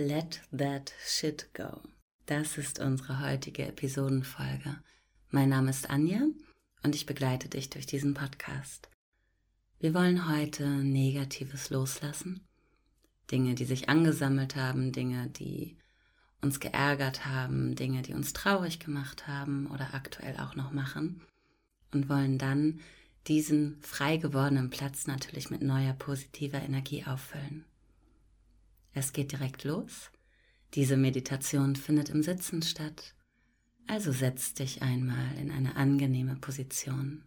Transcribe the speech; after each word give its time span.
Let 0.00 0.42
that 0.56 0.92
shit 1.04 1.52
go. 1.54 1.80
Das 2.26 2.56
ist 2.56 2.78
unsere 2.78 3.20
heutige 3.20 3.66
Episodenfolge. 3.66 4.76
Mein 5.30 5.48
Name 5.48 5.70
ist 5.70 5.90
Anja 5.90 6.20
und 6.84 6.94
ich 6.94 7.04
begleite 7.04 7.48
dich 7.48 7.68
durch 7.68 7.84
diesen 7.84 8.14
Podcast. 8.14 8.88
Wir 9.80 9.94
wollen 9.94 10.32
heute 10.32 10.68
Negatives 10.68 11.70
loslassen. 11.70 12.46
Dinge, 13.32 13.56
die 13.56 13.64
sich 13.64 13.88
angesammelt 13.88 14.54
haben, 14.54 14.92
Dinge, 14.92 15.30
die 15.30 15.76
uns 16.42 16.60
geärgert 16.60 17.26
haben, 17.26 17.74
Dinge, 17.74 18.02
die 18.02 18.14
uns 18.14 18.32
traurig 18.32 18.78
gemacht 18.78 19.26
haben 19.26 19.66
oder 19.66 19.94
aktuell 19.94 20.36
auch 20.36 20.54
noch 20.54 20.70
machen 20.70 21.22
und 21.92 22.08
wollen 22.08 22.38
dann 22.38 22.78
diesen 23.26 23.80
frei 23.82 24.16
gewordenen 24.16 24.70
Platz 24.70 25.08
natürlich 25.08 25.50
mit 25.50 25.62
neuer 25.62 25.94
positiver 25.94 26.62
Energie 26.62 27.04
auffüllen. 27.04 27.64
Es 28.98 29.12
geht 29.12 29.30
direkt 29.30 29.62
los. 29.62 30.10
Diese 30.74 30.96
Meditation 30.96 31.76
findet 31.76 32.08
im 32.08 32.24
Sitzen 32.24 32.62
statt. 32.62 33.14
Also 33.86 34.10
setz 34.10 34.54
dich 34.54 34.82
einmal 34.82 35.38
in 35.38 35.52
eine 35.52 35.76
angenehme 35.76 36.34
Position. 36.34 37.22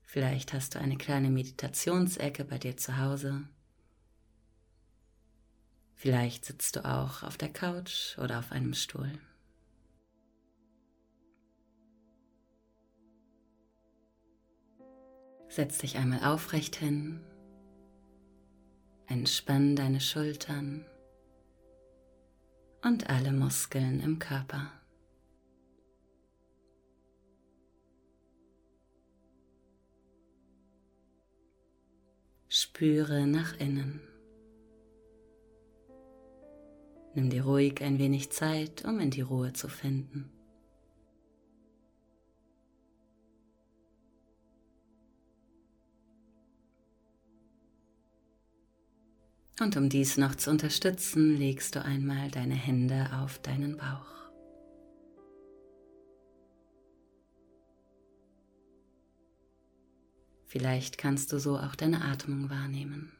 Vielleicht 0.00 0.54
hast 0.54 0.74
du 0.74 0.78
eine 0.78 0.96
kleine 0.96 1.28
Meditationsecke 1.28 2.46
bei 2.46 2.56
dir 2.56 2.78
zu 2.78 2.96
Hause. 2.96 3.46
Vielleicht 5.94 6.46
sitzt 6.46 6.76
du 6.76 6.84
auch 6.86 7.22
auf 7.22 7.36
der 7.36 7.52
Couch 7.52 8.16
oder 8.16 8.38
auf 8.38 8.52
einem 8.52 8.72
Stuhl. 8.72 9.12
Setz 15.50 15.76
dich 15.76 15.98
einmal 15.98 16.24
aufrecht 16.24 16.76
hin 16.76 17.20
Entspann 19.12 19.76
deine 19.76 20.00
Schultern 20.00 20.86
und 22.82 23.10
alle 23.10 23.30
Muskeln 23.30 24.00
im 24.00 24.18
Körper. 24.18 24.72
Spüre 32.48 33.26
nach 33.26 33.54
innen. 33.60 34.00
Nimm 37.14 37.28
dir 37.28 37.44
ruhig 37.44 37.82
ein 37.82 37.98
wenig 37.98 38.32
Zeit, 38.32 38.82
um 38.86 38.98
in 38.98 39.10
die 39.10 39.20
Ruhe 39.20 39.52
zu 39.52 39.68
finden. 39.68 40.31
Und 49.62 49.76
um 49.76 49.88
dies 49.88 50.16
noch 50.16 50.34
zu 50.34 50.50
unterstützen, 50.50 51.36
legst 51.36 51.76
du 51.76 51.84
einmal 51.84 52.32
deine 52.32 52.56
Hände 52.56 53.08
auf 53.22 53.38
deinen 53.38 53.76
Bauch. 53.76 54.10
Vielleicht 60.46 60.98
kannst 60.98 61.32
du 61.32 61.38
so 61.38 61.58
auch 61.58 61.76
deine 61.76 62.02
Atmung 62.02 62.50
wahrnehmen. 62.50 63.12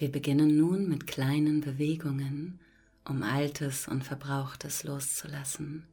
Wir 0.00 0.10
beginnen 0.10 0.56
nun 0.56 0.88
mit 0.88 1.06
kleinen 1.06 1.60
Bewegungen, 1.60 2.58
um 3.06 3.22
Altes 3.22 3.86
und 3.86 4.02
Verbrauchtes 4.02 4.82
loszulassen. 4.82 5.86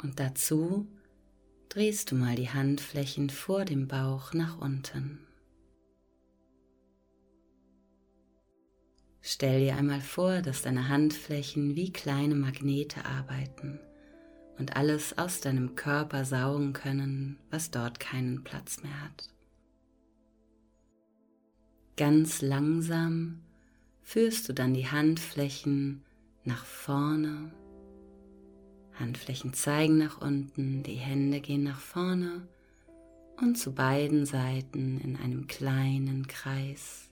Und 0.00 0.20
dazu 0.20 0.86
drehst 1.68 2.12
du 2.12 2.14
mal 2.14 2.36
die 2.36 2.50
Handflächen 2.50 3.28
vor 3.28 3.64
dem 3.64 3.88
Bauch 3.88 4.34
nach 4.34 4.60
unten. 4.60 5.26
Stell 9.20 9.64
dir 9.64 9.74
einmal 9.74 10.00
vor, 10.00 10.42
dass 10.42 10.62
deine 10.62 10.88
Handflächen 10.88 11.74
wie 11.74 11.92
kleine 11.92 12.36
Magnete 12.36 13.04
arbeiten 13.04 13.80
und 14.58 14.76
alles 14.76 15.18
aus 15.18 15.40
deinem 15.40 15.74
Körper 15.74 16.24
saugen 16.24 16.72
können, 16.72 17.38
was 17.50 17.70
dort 17.70 18.00
keinen 18.00 18.44
Platz 18.44 18.82
mehr 18.82 19.00
hat. 19.02 19.28
Ganz 21.96 22.42
langsam 22.42 23.40
führst 24.02 24.48
du 24.48 24.52
dann 24.52 24.74
die 24.74 24.88
Handflächen 24.88 26.02
nach 26.44 26.64
vorne. 26.64 27.52
Handflächen 28.98 29.52
zeigen 29.52 29.98
nach 29.98 30.20
unten, 30.20 30.82
die 30.82 30.94
Hände 30.94 31.40
gehen 31.40 31.64
nach 31.64 31.80
vorne 31.80 32.46
und 33.40 33.56
zu 33.56 33.72
beiden 33.72 34.26
Seiten 34.26 35.00
in 35.00 35.16
einem 35.16 35.46
kleinen 35.46 36.26
Kreis 36.26 37.08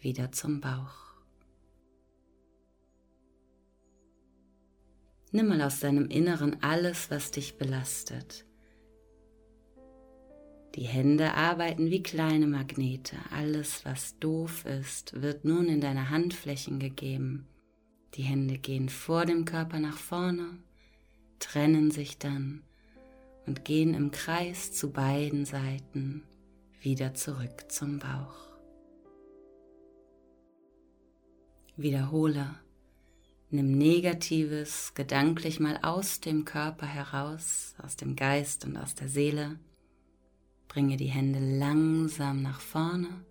wieder 0.00 0.32
zum 0.32 0.60
Bauch. 0.60 1.03
Nimm 5.34 5.48
mal 5.48 5.62
aus 5.62 5.80
deinem 5.80 6.06
Inneren 6.10 6.62
alles, 6.62 7.10
was 7.10 7.32
dich 7.32 7.58
belastet. 7.58 8.46
Die 10.76 10.84
Hände 10.84 11.34
arbeiten 11.34 11.90
wie 11.90 12.04
kleine 12.04 12.46
Magnete. 12.46 13.16
Alles, 13.32 13.84
was 13.84 14.16
doof 14.20 14.64
ist, 14.64 15.20
wird 15.20 15.44
nun 15.44 15.66
in 15.66 15.80
deine 15.80 16.10
Handflächen 16.10 16.78
gegeben. 16.78 17.48
Die 18.14 18.22
Hände 18.22 18.58
gehen 18.58 18.88
vor 18.88 19.26
dem 19.26 19.44
Körper 19.44 19.80
nach 19.80 19.98
vorne, 19.98 20.56
trennen 21.40 21.90
sich 21.90 22.16
dann 22.18 22.62
und 23.44 23.64
gehen 23.64 23.92
im 23.92 24.12
Kreis 24.12 24.70
zu 24.70 24.92
beiden 24.92 25.46
Seiten 25.46 26.22
wieder 26.80 27.14
zurück 27.14 27.64
zum 27.72 27.98
Bauch. 27.98 28.36
Wiederhole 31.76 32.54
Nimm 33.54 33.78
Negatives 33.78 34.94
gedanklich 34.94 35.60
mal 35.60 35.78
aus 35.82 36.18
dem 36.18 36.44
Körper 36.44 36.86
heraus, 36.86 37.76
aus 37.80 37.94
dem 37.94 38.16
Geist 38.16 38.64
und 38.64 38.76
aus 38.76 38.96
der 38.96 39.08
Seele. 39.08 39.60
Bringe 40.66 40.96
die 40.96 41.06
Hände 41.06 41.38
langsam 41.38 42.42
nach 42.42 42.58
vorne 42.58 43.24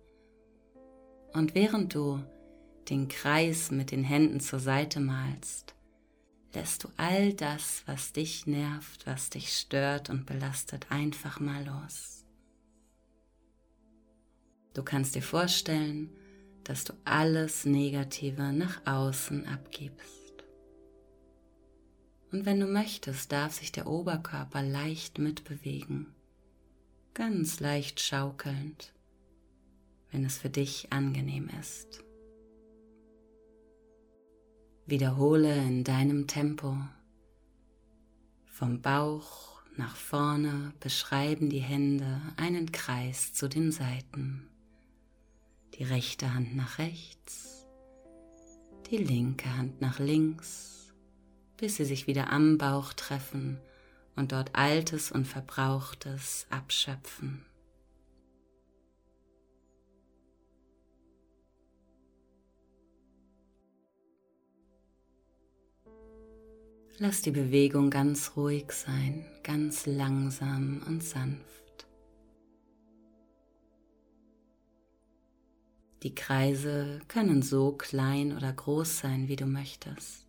und 1.34 1.54
während 1.54 1.94
du 1.94 2.24
den 2.88 3.08
Kreis 3.08 3.70
mit 3.70 3.90
den 3.90 4.02
Händen 4.02 4.40
zur 4.40 4.60
Seite 4.60 4.98
malst, 4.98 5.74
lässt 6.54 6.84
du 6.84 6.88
all 6.96 7.34
das, 7.34 7.82
was 7.84 8.14
dich 8.14 8.46
nervt, 8.46 9.06
was 9.06 9.28
dich 9.28 9.52
stört 9.52 10.08
und 10.08 10.24
belastet, 10.24 10.86
einfach 10.88 11.38
mal 11.38 11.66
los. 11.66 12.24
Du 14.72 14.82
kannst 14.82 15.16
dir 15.16 15.22
vorstellen, 15.22 16.16
dass 16.64 16.84
du 16.84 16.94
alles 17.04 17.64
Negative 17.64 18.52
nach 18.52 18.80
außen 18.86 19.46
abgibst. 19.46 20.44
Und 22.32 22.46
wenn 22.46 22.58
du 22.58 22.66
möchtest, 22.66 23.30
darf 23.30 23.52
sich 23.52 23.70
der 23.70 23.86
Oberkörper 23.86 24.62
leicht 24.62 25.18
mitbewegen, 25.18 26.14
ganz 27.12 27.60
leicht 27.60 28.00
schaukelnd, 28.00 28.92
wenn 30.10 30.24
es 30.24 30.38
für 30.38 30.50
dich 30.50 30.92
angenehm 30.92 31.48
ist. 31.60 32.02
Wiederhole 34.86 35.54
in 35.54 35.84
deinem 35.84 36.26
Tempo. 36.26 36.76
Vom 38.46 38.82
Bauch 38.82 39.62
nach 39.76 39.96
vorne 39.96 40.72
beschreiben 40.80 41.50
die 41.50 41.60
Hände 41.60 42.20
einen 42.36 42.70
Kreis 42.72 43.32
zu 43.32 43.48
den 43.48 43.72
Seiten 43.72 44.48
die 45.78 45.84
rechte 45.84 46.34
Hand 46.34 46.54
nach 46.54 46.78
rechts, 46.78 47.66
die 48.90 48.98
linke 48.98 49.56
Hand 49.56 49.80
nach 49.80 49.98
links, 49.98 50.94
bis 51.56 51.76
sie 51.76 51.84
sich 51.84 52.06
wieder 52.06 52.30
am 52.30 52.58
Bauch 52.58 52.92
treffen 52.92 53.58
und 54.16 54.32
dort 54.32 54.54
Altes 54.54 55.10
und 55.10 55.26
Verbrauchtes 55.26 56.46
abschöpfen. 56.50 57.44
Lass 66.98 67.22
die 67.22 67.32
Bewegung 67.32 67.90
ganz 67.90 68.36
ruhig 68.36 68.70
sein, 68.70 69.26
ganz 69.42 69.84
langsam 69.86 70.80
und 70.86 71.02
sanft. 71.02 71.63
Die 76.04 76.14
Kreise 76.14 77.00
können 77.08 77.40
so 77.40 77.72
klein 77.72 78.36
oder 78.36 78.52
groß 78.52 78.98
sein, 78.98 79.26
wie 79.28 79.36
du 79.36 79.46
möchtest. 79.46 80.26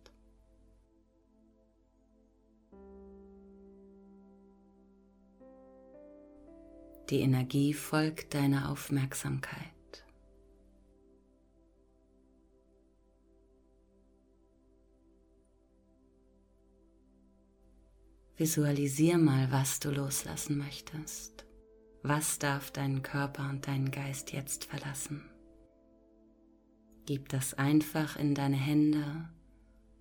Die 7.10 7.20
Energie 7.20 7.74
folgt 7.74 8.32
deiner 8.32 8.70
Aufmerksamkeit. 8.70 9.60
Visualisier 18.38 19.18
mal, 19.18 19.52
was 19.52 19.78
du 19.78 19.90
loslassen 19.90 20.56
möchtest. 20.56 21.44
Was 22.02 22.38
darf 22.38 22.70
deinen 22.70 23.02
Körper 23.02 23.50
und 23.50 23.66
deinen 23.66 23.90
Geist 23.90 24.32
jetzt 24.32 24.64
verlassen? 24.64 25.35
Gib 27.06 27.28
das 27.28 27.54
einfach 27.54 28.16
in 28.16 28.34
deine 28.34 28.56
Hände 28.56 29.28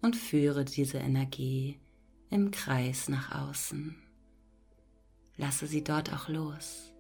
und 0.01 0.15
führe 0.15 0.65
diese 0.65 0.97
Energie 0.97 1.79
im 2.31 2.49
Kreis 2.49 3.09
nach 3.09 3.31
außen. 3.31 3.95
Lasse 5.37 5.67
sie 5.67 5.83
dort 5.83 6.11
auch 6.11 6.29
los. 6.29 6.91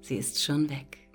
Sie 0.00 0.14
ist 0.14 0.40
schon 0.44 0.70
weg. 0.70 1.05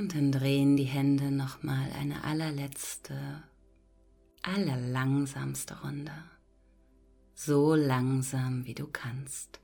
Und 0.00 0.14
dann 0.14 0.32
drehen 0.32 0.78
die 0.78 0.84
Hände 0.84 1.30
nochmal 1.30 1.92
eine 1.92 2.24
allerletzte, 2.24 3.42
allerlangsamste 4.40 5.78
Runde. 5.82 6.14
So 7.34 7.74
langsam 7.74 8.64
wie 8.64 8.72
du 8.72 8.86
kannst. 8.86 9.60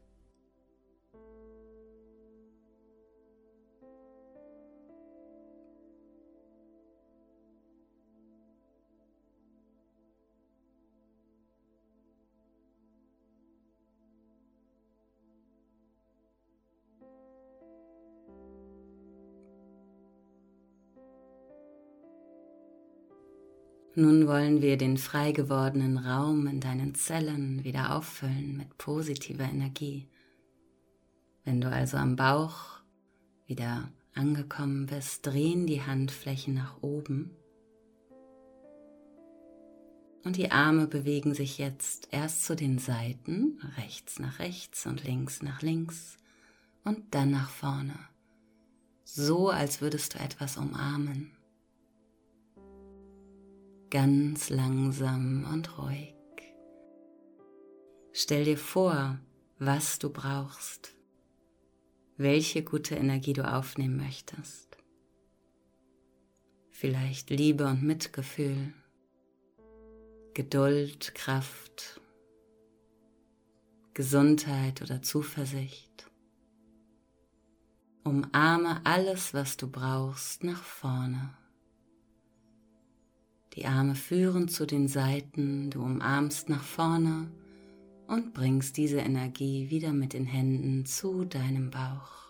Nun 23.98 24.26
wollen 24.26 24.60
wir 24.60 24.76
den 24.76 24.98
frei 24.98 25.32
gewordenen 25.32 25.96
Raum 25.96 26.46
in 26.48 26.60
deinen 26.60 26.94
Zellen 26.94 27.64
wieder 27.64 27.96
auffüllen 27.96 28.54
mit 28.54 28.76
positiver 28.76 29.44
Energie. 29.44 30.06
Wenn 31.44 31.62
du 31.62 31.70
also 31.70 31.96
am 31.96 32.14
Bauch 32.14 32.82
wieder 33.46 33.90
angekommen 34.12 34.84
bist, 34.84 35.24
drehen 35.24 35.66
die 35.66 35.80
Handflächen 35.80 36.52
nach 36.52 36.82
oben. 36.82 37.30
Und 40.24 40.36
die 40.36 40.50
Arme 40.50 40.86
bewegen 40.86 41.32
sich 41.32 41.56
jetzt 41.56 42.08
erst 42.10 42.44
zu 42.44 42.54
den 42.54 42.78
Seiten, 42.78 43.58
rechts 43.78 44.18
nach 44.18 44.40
rechts 44.40 44.84
und 44.84 45.04
links 45.04 45.42
nach 45.42 45.62
links 45.62 46.18
und 46.84 47.14
dann 47.14 47.30
nach 47.30 47.48
vorne, 47.48 47.98
so 49.04 49.48
als 49.48 49.80
würdest 49.80 50.12
du 50.12 50.18
etwas 50.18 50.58
umarmen 50.58 51.30
ganz 53.96 54.50
langsam 54.50 55.48
und 55.50 55.78
ruhig. 55.78 56.12
Stell 58.12 58.44
dir 58.44 58.58
vor, 58.58 59.18
was 59.58 59.98
du 59.98 60.10
brauchst, 60.10 60.94
welche 62.18 62.62
gute 62.62 62.94
Energie 62.96 63.32
du 63.32 63.50
aufnehmen 63.50 63.96
möchtest. 63.96 64.76
Vielleicht 66.72 67.30
Liebe 67.30 67.64
und 67.64 67.84
Mitgefühl, 67.84 68.74
Geduld, 70.34 71.14
Kraft, 71.14 71.98
Gesundheit 73.94 74.82
oder 74.82 75.00
Zuversicht. 75.00 76.10
Umarme 78.04 78.82
alles, 78.84 79.32
was 79.32 79.56
du 79.56 79.70
brauchst, 79.70 80.44
nach 80.44 80.62
vorne. 80.62 81.45
Die 83.56 83.64
Arme 83.64 83.94
führen 83.94 84.48
zu 84.48 84.66
den 84.66 84.86
Seiten, 84.86 85.70
du 85.70 85.82
umarmst 85.82 86.50
nach 86.50 86.62
vorne 86.62 87.30
und 88.06 88.34
bringst 88.34 88.76
diese 88.76 88.98
Energie 88.98 89.70
wieder 89.70 89.94
mit 89.94 90.12
den 90.12 90.26
Händen 90.26 90.84
zu 90.84 91.24
deinem 91.24 91.70
Bauch. 91.70 92.26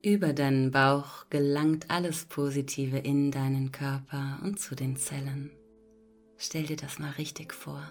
Über 0.00 0.32
deinen 0.32 0.70
Bauch 0.70 1.28
gelangt 1.30 1.90
alles 1.90 2.26
Positive 2.26 2.98
in 2.98 3.32
deinen 3.32 3.72
Körper 3.72 4.38
und 4.44 4.60
zu 4.60 4.76
den 4.76 4.94
Zellen. 4.96 5.50
Stell 6.36 6.62
dir 6.62 6.76
das 6.76 7.00
mal 7.00 7.10
richtig 7.12 7.52
vor. 7.52 7.82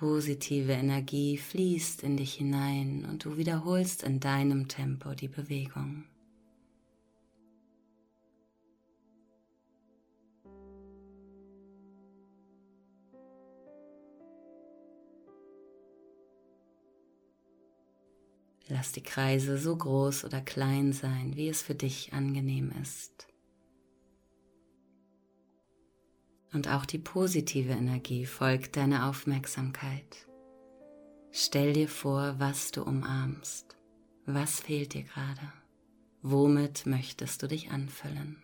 Positive 0.00 0.72
Energie 0.72 1.36
fließt 1.36 2.04
in 2.04 2.16
dich 2.16 2.32
hinein 2.32 3.04
und 3.04 3.26
du 3.26 3.36
wiederholst 3.36 4.02
in 4.02 4.18
deinem 4.18 4.66
Tempo 4.66 5.12
die 5.12 5.28
Bewegung. 5.28 6.04
Lass 18.68 18.92
die 18.92 19.02
Kreise 19.02 19.58
so 19.58 19.76
groß 19.76 20.24
oder 20.24 20.40
klein 20.40 20.94
sein, 20.94 21.36
wie 21.36 21.50
es 21.50 21.60
für 21.60 21.74
dich 21.74 22.14
angenehm 22.14 22.72
ist. 22.80 23.29
Und 26.52 26.68
auch 26.68 26.84
die 26.84 26.98
positive 26.98 27.72
Energie 27.72 28.26
folgt 28.26 28.76
deiner 28.76 29.08
Aufmerksamkeit. 29.08 30.26
Stell 31.32 31.72
dir 31.72 31.88
vor, 31.88 32.34
was 32.38 32.72
du 32.72 32.82
umarmst. 32.82 33.76
Was 34.26 34.60
fehlt 34.60 34.94
dir 34.94 35.04
gerade? 35.04 35.52
Womit 36.22 36.86
möchtest 36.86 37.42
du 37.42 37.46
dich 37.46 37.70
anfüllen? 37.70 38.42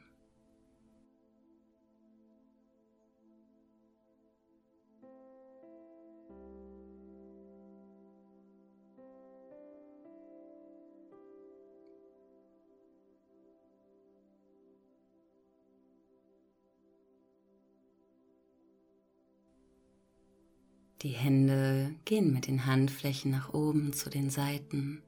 Die 21.03 21.09
Hände 21.09 21.95
gehen 22.05 22.33
mit 22.33 22.47
den 22.47 22.67
Handflächen 22.67 23.31
nach 23.31 23.53
oben 23.53 23.93
zu 23.93 24.11
den 24.11 24.31
Seiten 24.31 25.03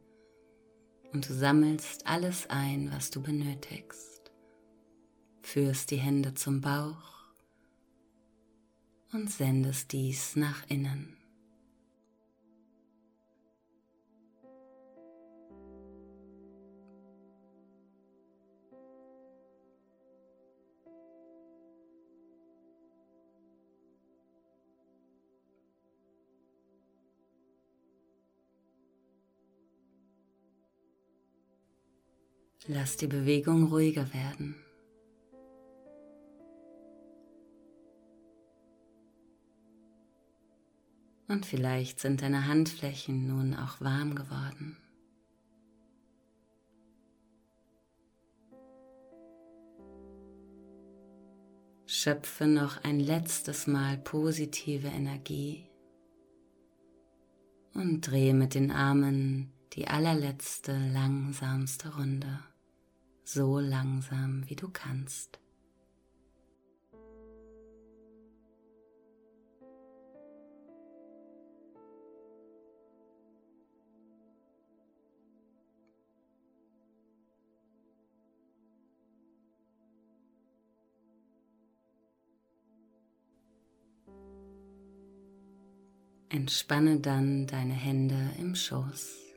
und 1.12 1.28
du 1.28 1.34
sammelst 1.34 2.06
alles 2.06 2.48
ein, 2.50 2.92
was 2.92 3.10
du 3.10 3.22
benötigst. 3.22 4.30
Führst 5.42 5.90
die 5.90 5.96
Hände 5.96 6.34
zum 6.34 6.60
Bauch 6.60 7.24
und 9.12 9.30
sendest 9.30 9.92
dies 9.92 10.36
nach 10.36 10.68
innen. 10.68 11.17
Lass 32.70 32.98
die 32.98 33.06
Bewegung 33.06 33.68
ruhiger 33.68 34.12
werden. 34.12 34.54
Und 41.28 41.46
vielleicht 41.46 41.98
sind 41.98 42.20
deine 42.20 42.46
Handflächen 42.46 43.26
nun 43.26 43.54
auch 43.54 43.80
warm 43.80 44.14
geworden. 44.14 44.76
Schöpfe 51.86 52.46
noch 52.46 52.84
ein 52.84 53.00
letztes 53.00 53.66
Mal 53.66 53.96
positive 53.96 54.88
Energie 54.88 55.70
und 57.72 58.02
drehe 58.02 58.34
mit 58.34 58.54
den 58.54 58.70
Armen 58.70 59.54
die 59.72 59.88
allerletzte 59.88 60.72
langsamste 60.92 61.94
Runde 61.96 62.40
so 63.28 63.58
langsam 63.58 64.48
wie 64.48 64.56
du 64.56 64.70
kannst. 64.70 65.38
Entspanne 86.30 87.00
dann 87.00 87.46
deine 87.46 87.74
Hände 87.74 88.30
im 88.38 88.54
Schoß. 88.54 89.27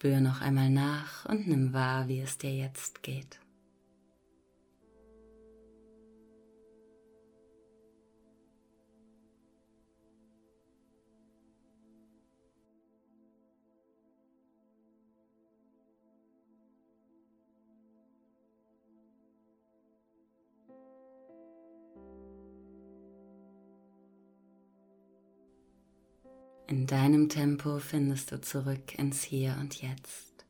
Spür 0.00 0.20
noch 0.20 0.42
einmal 0.42 0.70
nach 0.70 1.24
und 1.24 1.48
nimm 1.48 1.72
wahr, 1.72 2.06
wie 2.06 2.20
es 2.20 2.38
dir 2.38 2.54
jetzt 2.54 3.02
geht. 3.02 3.40
In 26.68 26.86
deinem 26.86 27.30
Tempo 27.30 27.78
findest 27.78 28.30
du 28.30 28.42
zurück 28.42 28.98
ins 28.98 29.22
Hier 29.22 29.56
und 29.58 29.80
Jetzt. 29.80 30.44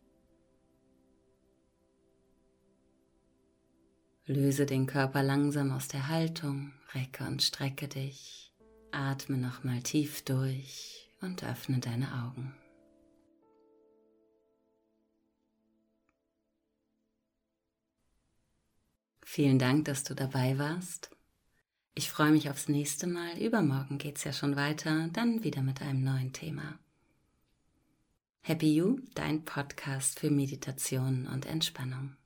Löse 4.26 4.66
den 4.66 4.86
Körper 4.86 5.22
langsam 5.22 5.70
aus 5.70 5.86
der 5.86 6.08
Haltung, 6.08 6.72
recke 6.92 7.22
und 7.22 7.40
strecke 7.40 7.86
dich, 7.86 8.52
atme 8.90 9.38
nochmal 9.38 9.80
tief 9.80 10.24
durch 10.24 11.08
und 11.20 11.44
öffne 11.44 11.78
deine 11.78 12.12
Augen. 12.24 12.52
Vielen 19.22 19.60
Dank, 19.60 19.84
dass 19.84 20.02
du 20.02 20.16
dabei 20.16 20.58
warst. 20.58 21.16
Ich 21.98 22.12
freue 22.12 22.30
mich 22.30 22.48
aufs 22.48 22.68
nächste 22.68 23.08
Mal. 23.08 23.36
Übermorgen 23.38 23.98
geht 23.98 24.18
es 24.18 24.22
ja 24.22 24.32
schon 24.32 24.54
weiter, 24.54 25.08
dann 25.12 25.42
wieder 25.42 25.62
mit 25.62 25.82
einem 25.82 26.04
neuen 26.04 26.32
Thema. 26.32 26.78
Happy 28.40 28.72
You, 28.72 29.00
dein 29.14 29.44
Podcast 29.44 30.20
für 30.20 30.30
Meditation 30.30 31.26
und 31.26 31.44
Entspannung. 31.44 32.16